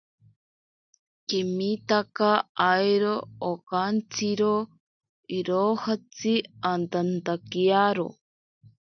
[1.27, 2.29] Kimitaka
[2.71, 3.13] airo
[3.49, 4.51] akantsiro
[5.37, 6.33] irojatsi
[6.73, 8.07] antantakiaro.